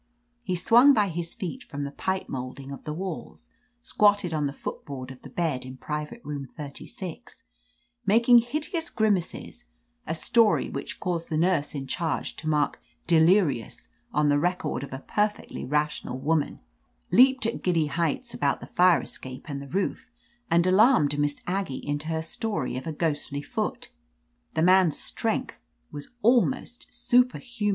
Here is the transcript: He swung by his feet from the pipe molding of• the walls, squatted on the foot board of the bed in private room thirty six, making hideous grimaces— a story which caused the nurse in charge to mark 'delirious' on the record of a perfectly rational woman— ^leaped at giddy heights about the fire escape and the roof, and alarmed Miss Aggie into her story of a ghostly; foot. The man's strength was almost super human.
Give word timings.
He 0.41 0.55
swung 0.55 0.93
by 0.95 1.09
his 1.09 1.35
feet 1.35 1.63
from 1.63 1.83
the 1.83 1.91
pipe 1.91 2.27
molding 2.27 2.71
of• 2.71 2.79
the 2.85 2.91
walls, 2.91 3.51
squatted 3.83 4.33
on 4.33 4.47
the 4.47 4.51
foot 4.51 4.83
board 4.83 5.11
of 5.11 5.21
the 5.21 5.29
bed 5.29 5.63
in 5.63 5.77
private 5.77 6.21
room 6.25 6.47
thirty 6.47 6.87
six, 6.87 7.43
making 8.03 8.39
hideous 8.39 8.89
grimaces— 8.89 9.65
a 10.07 10.15
story 10.15 10.71
which 10.71 10.99
caused 10.99 11.29
the 11.29 11.37
nurse 11.37 11.75
in 11.75 11.85
charge 11.85 12.35
to 12.37 12.49
mark 12.49 12.81
'delirious' 13.05 13.89
on 14.11 14.29
the 14.29 14.39
record 14.39 14.81
of 14.83 14.91
a 14.91 15.05
perfectly 15.07 15.63
rational 15.65 16.17
woman— 16.17 16.61
^leaped 17.13 17.45
at 17.45 17.61
giddy 17.61 17.85
heights 17.85 18.33
about 18.33 18.59
the 18.59 18.65
fire 18.65 19.01
escape 19.03 19.45
and 19.47 19.61
the 19.61 19.67
roof, 19.69 20.09
and 20.49 20.65
alarmed 20.65 21.19
Miss 21.19 21.39
Aggie 21.45 21.87
into 21.87 22.07
her 22.07 22.23
story 22.23 22.75
of 22.75 22.87
a 22.87 22.91
ghostly; 22.91 23.43
foot. 23.43 23.91
The 24.55 24.63
man's 24.63 24.97
strength 24.97 25.59
was 25.91 26.09
almost 26.23 26.91
super 26.91 27.37
human. 27.37 27.69